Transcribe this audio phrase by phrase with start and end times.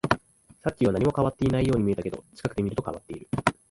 [0.63, 3.27] さっきは何も変わっていないように見えたけど、近くで見ると変わっている